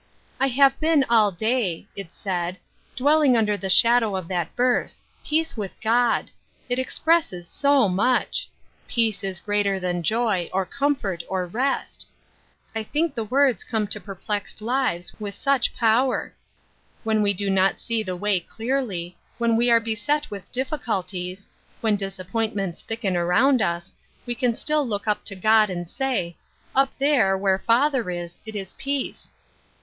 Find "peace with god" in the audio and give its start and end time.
5.23-6.31